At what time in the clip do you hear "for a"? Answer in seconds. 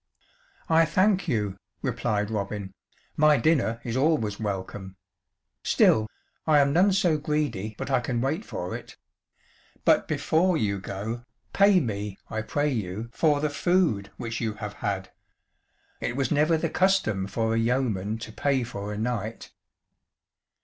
17.27-17.59, 18.63-18.97